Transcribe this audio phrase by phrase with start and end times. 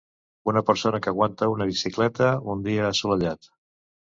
[0.53, 3.53] Una persona que aguanta una bicicleta un dia assolellat.